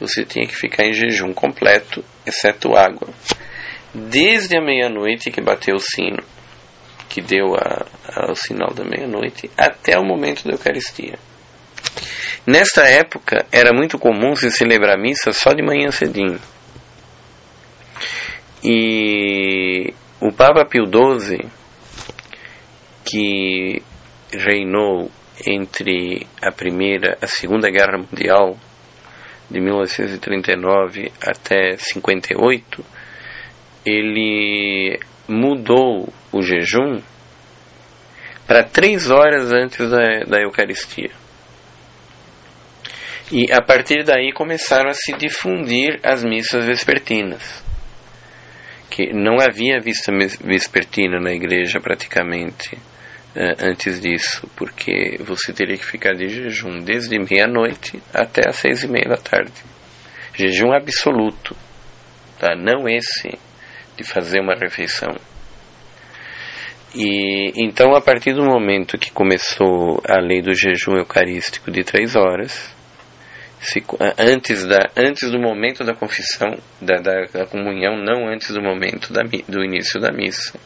[0.00, 3.10] você tinha que ficar em jejum completo, exceto água.
[3.92, 6.24] Desde a meia-noite que bateu o sino,
[7.06, 7.84] que deu a,
[8.16, 11.18] ao sinal da meia-noite, até o momento da Eucaristia.
[12.46, 16.40] Nesta época, era muito comum se celebrar missa só de manhã cedinho.
[18.62, 21.48] E o Papa Pio XII,
[23.04, 23.82] que
[24.32, 25.10] reinou
[25.46, 28.56] entre a Primeira a Segunda Guerra Mundial,
[29.50, 32.84] de 1939 até 58,
[33.84, 34.98] ele
[35.28, 37.00] mudou o jejum
[38.46, 41.10] para três horas antes da, da Eucaristia.
[43.30, 47.64] E a partir daí começaram a se difundir as missas vespertinas.
[48.88, 55.84] Que não havia vista vespertina na igreja praticamente uh, antes disso, porque você teria que
[55.84, 59.52] ficar de jejum desde meia-noite até as seis e meia da tarde.
[60.32, 61.56] Jejum absoluto,
[62.38, 62.54] tá?
[62.54, 63.36] não esse
[63.96, 65.16] de fazer uma refeição.
[66.98, 72.16] E então, a partir do momento que começou a lei do jejum eucarístico de três
[72.16, 72.74] horas,
[73.60, 73.84] se,
[74.18, 79.12] antes, da, antes do momento da confissão, da, da, da comunhão, não antes do momento
[79.12, 80.58] da, do início da missa,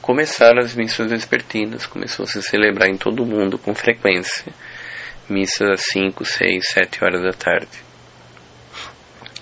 [0.00, 4.52] começaram as missas vespertinas, começou a se celebrar em todo o mundo com frequência,
[5.28, 7.82] missas às 5, 6, 7 horas da tarde.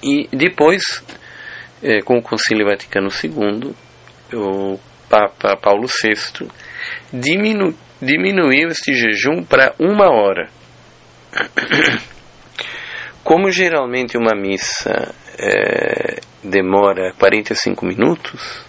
[0.03, 0.83] E depois,
[1.83, 3.75] é, com o Concílio Vaticano II,
[4.33, 4.79] o
[5.13, 6.49] Papa Paulo VI
[7.13, 10.49] diminu, diminuiu este jejum para uma hora.
[13.23, 18.65] Como geralmente uma missa é, demora 45 minutos,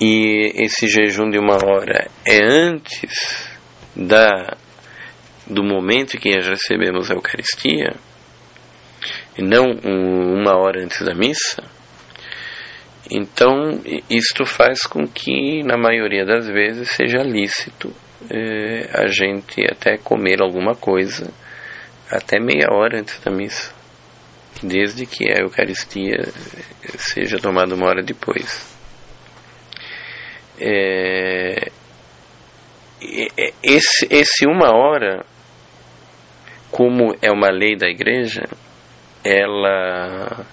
[0.00, 3.48] e esse jejum de uma hora é antes
[3.94, 4.56] da
[5.46, 7.94] do momento em que recebemos a Eucaristia,
[9.38, 11.62] e não um, uma hora antes da missa,
[13.10, 17.92] então isto faz com que, na maioria das vezes, seja lícito
[18.30, 21.32] eh, a gente até comer alguma coisa
[22.10, 23.72] até meia hora antes da missa,
[24.62, 26.18] desde que a Eucaristia
[26.98, 28.76] seja tomada uma hora depois.
[30.58, 31.70] É,
[33.62, 35.24] esse, esse uma hora,
[36.70, 38.42] como é uma lei da igreja,
[39.24, 40.44] ela,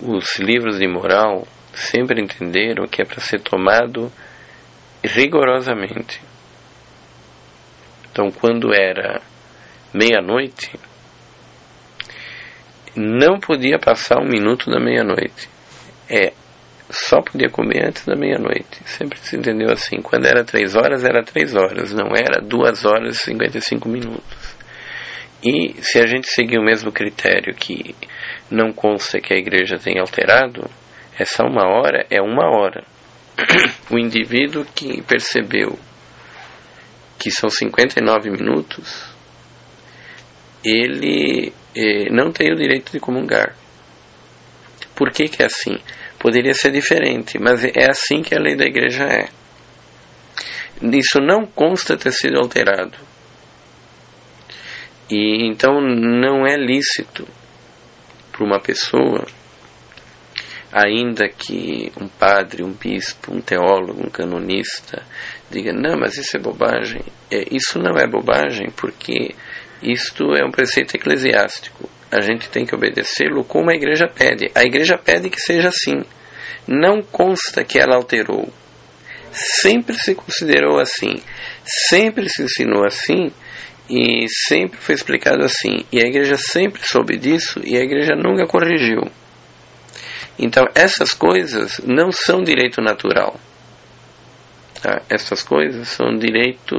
[0.00, 1.46] os livros de moral
[1.80, 4.12] sempre entenderam que é para ser tomado
[5.02, 6.20] rigorosamente.
[8.10, 9.20] Então, quando era
[9.94, 10.78] meia-noite,
[12.96, 15.48] não podia passar um minuto da meia-noite.
[16.08, 16.32] É
[16.90, 18.82] só podia comer antes da meia-noite.
[18.84, 20.02] Sempre se entendeu assim.
[20.02, 23.88] Quando era três horas, era três horas, não era duas horas e cinquenta e cinco
[23.88, 24.56] minutos.
[25.42, 27.94] E se a gente seguir o mesmo critério que
[28.50, 30.68] não consta que a igreja tenha alterado,
[31.20, 32.84] essa uma hora é uma hora.
[33.90, 35.76] O indivíduo que percebeu
[37.18, 39.12] que são 59 minutos,
[40.64, 43.56] ele eh, não tem o direito de comungar.
[44.94, 45.76] Por que, que é assim?
[46.20, 49.28] Poderia ser diferente, mas é assim que a lei da igreja é.
[50.80, 52.96] Isso não consta ter sido alterado.
[55.10, 57.26] E então não é lícito
[58.30, 59.26] para uma pessoa,
[60.72, 65.02] ainda que um padre, um bispo, um teólogo, um canonista
[65.50, 67.02] diga: não, mas isso é bobagem.
[67.30, 69.34] É, isso não é bobagem porque
[69.82, 74.50] isto é um preceito eclesiástico a gente tem que obedecê-lo como a igreja pede.
[74.54, 76.02] A igreja pede que seja assim.
[76.66, 78.52] Não consta que ela alterou.
[79.32, 81.22] Sempre se considerou assim.
[81.88, 83.30] Sempre se ensinou assim.
[83.88, 85.84] E sempre foi explicado assim.
[85.92, 89.02] E a igreja sempre soube disso e a igreja nunca corrigiu.
[90.42, 93.38] Então, essas coisas não são direito natural.
[94.80, 95.02] Tá?
[95.10, 96.76] Essas coisas são direito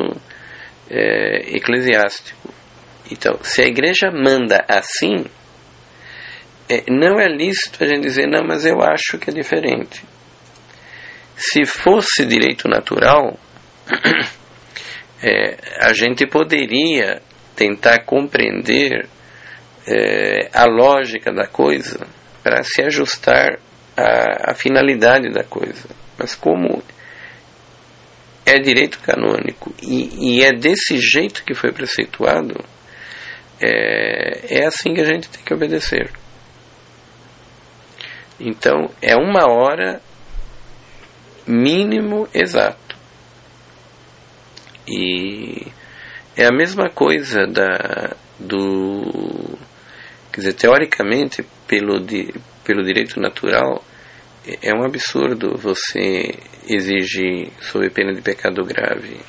[0.90, 2.52] é, eclesiástico.
[3.12, 5.26] Então, se a igreja manda assim,
[6.68, 10.04] é, não é lícito a gente dizer, não, mas eu acho que é diferente.
[11.36, 13.38] Se fosse direito natural,
[15.22, 17.22] é, a gente poderia
[17.56, 19.08] tentar compreender
[19.86, 22.08] é, a lógica da coisa
[22.44, 23.60] para se ajustar
[23.96, 25.90] à, à finalidade da coisa.
[26.18, 26.84] Mas como
[28.46, 32.64] é direito canônico e, e é desse jeito que foi preceituado,
[33.60, 36.12] é, é assim que a gente tem que obedecer.
[38.40, 40.02] Então, é uma hora
[41.46, 42.98] mínimo exato.
[44.88, 45.68] E
[46.36, 49.58] é a mesma coisa da, do.
[50.34, 52.34] Quer dizer, teoricamente, pelo, di,
[52.66, 53.82] pelo direito natural,
[54.62, 56.36] é um absurdo você
[56.68, 59.22] exigir, sob pena de pecado grave,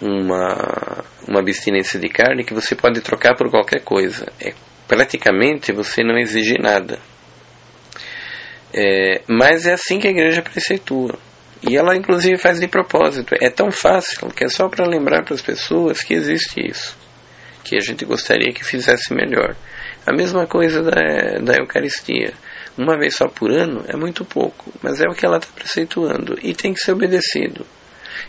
[0.00, 4.32] uma, uma abstinência de carne que você pode trocar por qualquer coisa.
[4.40, 4.54] É,
[4.86, 7.00] praticamente você não exige nada.
[8.72, 11.18] É, mas é assim que a igreja preceitua.
[11.68, 13.34] E ela, inclusive, faz de propósito.
[13.40, 16.96] É tão fácil que é só para lembrar para as pessoas que existe isso.
[17.64, 19.56] Que a gente gostaria que fizesse melhor.
[20.06, 22.32] A mesma coisa da, da Eucaristia.
[22.76, 26.38] Uma vez só por ano é muito pouco, mas é o que ela está preceituando
[26.42, 27.66] e tem que ser obedecido.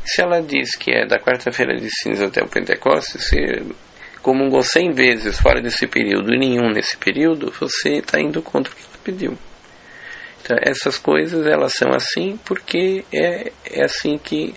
[0.06, 3.38] Se ela diz que é da quarta-feira de cinza até o Pentecostes, se
[4.22, 8.76] comungou cem vezes fora desse período e nenhum nesse período, você está indo contra o
[8.76, 9.38] que ela pediu.
[10.42, 14.54] Então, essas coisas elas são assim porque é, é assim que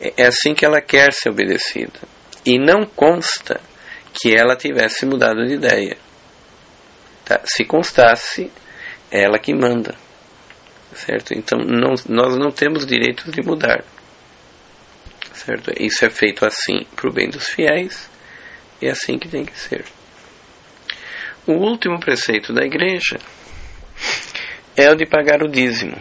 [0.00, 2.00] é assim que ela quer ser obedecida
[2.46, 3.60] e não consta
[4.12, 5.96] que ela tivesse mudado de ideia.
[7.24, 7.40] Tá?
[7.44, 8.50] Se constasse,
[9.10, 9.94] é ela que manda,
[10.94, 11.32] certo?
[11.34, 13.84] Então não, nós não temos direito de mudar,
[15.32, 15.72] certo?
[15.80, 18.10] Isso é feito assim para o bem dos fiéis
[18.80, 19.84] e é assim que tem que ser.
[21.46, 23.18] O último preceito da igreja
[24.76, 25.96] é o de pagar o dízimo.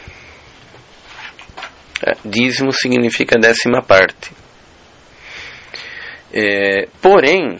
[2.05, 4.31] É, dízimo significa décima parte.
[6.33, 7.57] É, porém,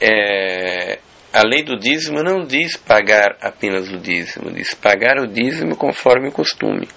[0.00, 0.95] é,
[1.36, 6.28] a lei do dízimo não diz pagar apenas o dízimo, diz pagar o dízimo conforme
[6.28, 6.88] o costume.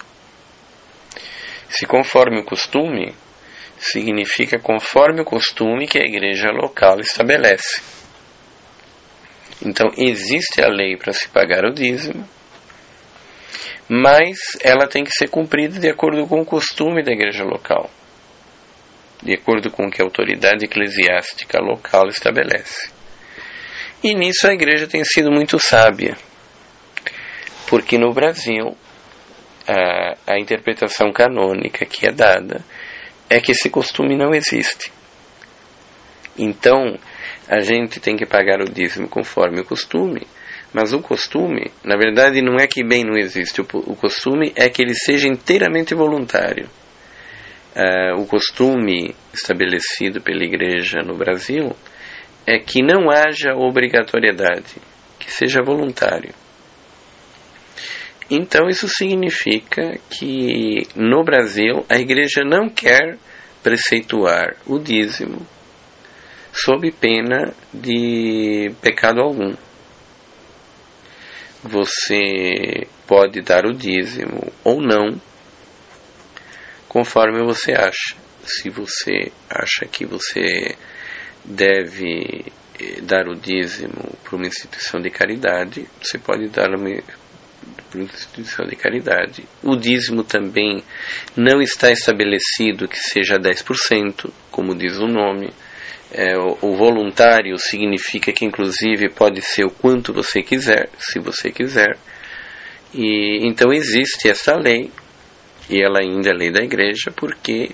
[1.68, 3.14] Se conforme o costume,
[3.78, 7.82] significa conforme o costume que a igreja local estabelece.
[9.62, 12.26] Então, existe a lei para se pagar o dízimo,
[13.86, 17.90] mas ela tem que ser cumprida de acordo com o costume da igreja local,
[19.22, 22.99] de acordo com o que a autoridade eclesiástica local estabelece.
[24.02, 26.16] E nisso a igreja tem sido muito sábia,
[27.68, 28.76] porque no Brasil
[29.68, 32.64] a, a interpretação canônica que é dada
[33.28, 34.90] é que esse costume não existe.
[36.36, 36.98] Então,
[37.46, 40.26] a gente tem que pagar o dízimo conforme o costume,
[40.72, 43.60] mas o costume, na verdade, não é que bem não existe.
[43.60, 46.68] O, o costume é que ele seja inteiramente voluntário.
[47.76, 51.76] Uh, o costume estabelecido pela Igreja no Brasil
[52.46, 54.76] é que não haja obrigatoriedade,
[55.18, 56.34] que seja voluntário.
[58.30, 63.18] Então, isso significa que no Brasil a Igreja não quer
[63.62, 65.46] preceituar o dízimo
[66.52, 69.54] sob pena de pecado algum
[71.62, 75.20] você pode dar o dízimo ou não,
[76.88, 78.16] conforme você acha.
[78.44, 80.74] Se você acha que você
[81.44, 82.44] deve
[82.78, 88.66] eh, dar o dízimo para uma instituição de caridade, você pode dar para uma instituição
[88.66, 89.44] de caridade.
[89.62, 90.82] O dízimo também
[91.36, 95.50] não está estabelecido que seja 10%, como diz o nome
[96.12, 101.52] é, o, o, voluntário significa que, inclusive, pode ser o quanto você quiser, se você
[101.52, 101.96] quiser.
[102.92, 104.90] E então existe essa lei,
[105.68, 107.70] e ela ainda é lei da igreja, porque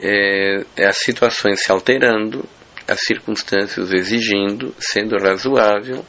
[0.00, 2.44] é, as situações se alterando,
[2.86, 6.04] as circunstâncias exigindo, sendo razoável,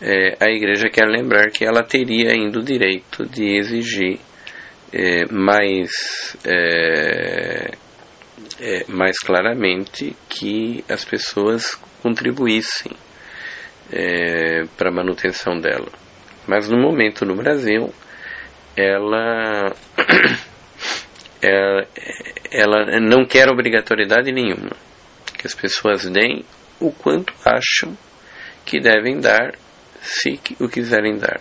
[0.00, 4.20] é, a igreja quer lembrar que ela teria ainda o direito de exigir
[4.92, 7.72] é, mais é,
[8.60, 12.92] é, mais claramente que as pessoas contribuíssem
[13.90, 15.90] é, para a manutenção dela.
[16.46, 17.92] Mas no momento no Brasil,
[18.76, 19.72] ela,
[21.42, 21.86] ela,
[22.50, 24.87] ela não quer obrigatoriedade nenhuma.
[25.38, 26.44] Que as pessoas deem
[26.80, 27.96] o quanto acham
[28.66, 29.54] que devem dar,
[30.02, 31.40] se o quiserem dar.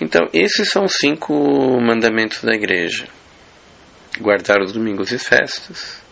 [0.00, 1.32] Então, esses são os cinco
[1.80, 3.06] mandamentos da igreja
[4.20, 6.02] guardar os domingos e festas,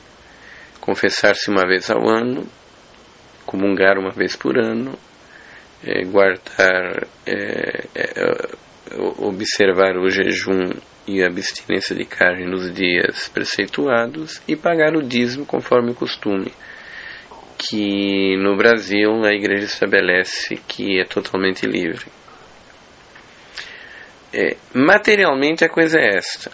[0.80, 2.47] confessar-se uma vez ao ano,
[3.45, 4.99] comungar uma vez por ano,
[5.84, 8.49] é, guardar, é, é,
[9.18, 10.70] observar o jejum
[11.07, 16.53] e abstinência de carne nos dias preceituados e pagar o dízimo conforme o costume,
[17.59, 22.07] que no Brasil a igreja estabelece que é totalmente livre.
[24.32, 26.51] É, materialmente a coisa é esta.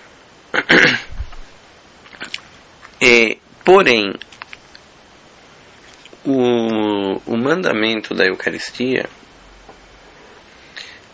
[2.99, 4.14] É, porém,
[6.24, 9.07] o, o mandamento da Eucaristia,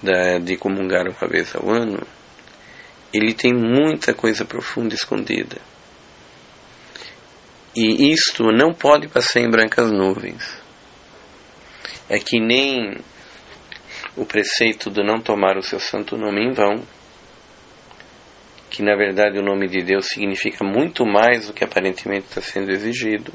[0.00, 2.06] da, de comungar uma vez ao ano,
[3.12, 5.60] ele tem muita coisa profunda escondida.
[7.74, 10.60] E isto não pode passar em brancas nuvens.
[12.08, 12.98] É que nem
[14.16, 16.82] o preceito de não tomar o seu santo nome em vão,
[18.70, 22.70] que na verdade o nome de Deus significa muito mais do que aparentemente está sendo
[22.70, 23.32] exigido.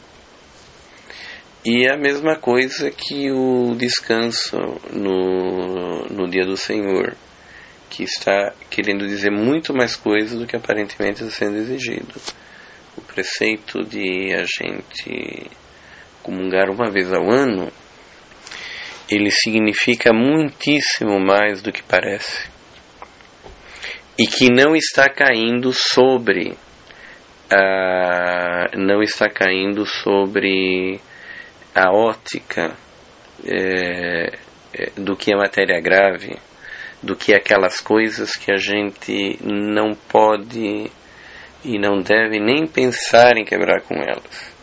[1.66, 4.56] E é a mesma coisa que o descanso
[4.92, 7.16] no, no dia do Senhor,
[7.90, 12.14] que está querendo dizer muito mais coisas do que aparentemente está sendo exigido.
[12.98, 15.50] O preceito de a gente
[16.22, 17.72] comungar uma vez ao ano,
[19.10, 22.50] ele significa muitíssimo mais do que parece.
[24.18, 26.58] E que não está caindo sobre.
[27.50, 31.00] Uh, não está caindo sobre
[31.74, 32.76] a ótica
[33.46, 34.38] é,
[34.74, 36.38] é, do que é matéria grave,
[37.02, 40.92] do que aquelas coisas que a gente não pode
[41.64, 44.58] e não deve nem pensar em quebrar com elas.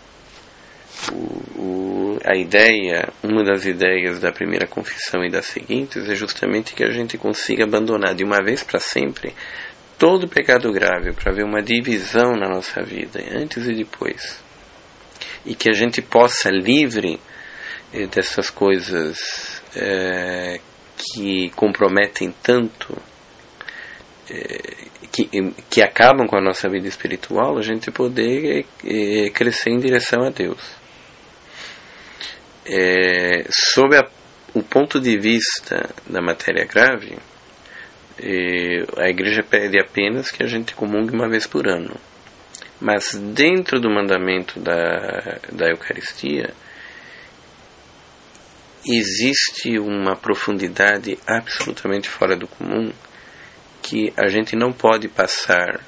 [1.12, 6.74] O, o, a ideia, uma das ideias da primeira confissão e das seguintes é justamente
[6.74, 9.35] que a gente consiga abandonar de uma vez para sempre
[9.99, 14.45] todo pecado grave para ver uma divisão na nossa vida, antes e depois
[15.45, 17.20] e que a gente possa livre
[17.93, 20.61] eh, dessas coisas é,
[20.97, 22.97] que comprometem tanto,
[24.30, 25.28] é, que,
[25.70, 30.30] que acabam com a nossa vida espiritual, a gente poder é, crescer em direção a
[30.30, 30.61] Deus.
[33.51, 34.09] sob a,
[34.55, 37.18] o ponto de vista da matéria grave,
[38.97, 41.97] a igreja pede apenas que a gente comungue uma vez por ano.
[42.80, 46.53] Mas dentro do mandamento da, da Eucaristia,
[48.87, 52.93] existe uma profundidade absolutamente fora do comum
[53.82, 55.80] que a gente não pode passar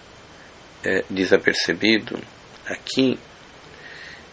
[0.85, 2.19] é, desapercebido
[2.67, 3.19] aqui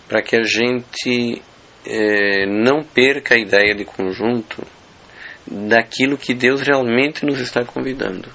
[0.07, 1.41] para que a gente
[1.85, 4.65] é, não perca a ideia de conjunto
[5.45, 8.29] daquilo que Deus realmente nos está convidando.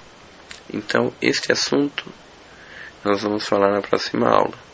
[0.71, 2.05] Então, este assunto
[3.03, 4.68] nós vamos falar na próxima aula.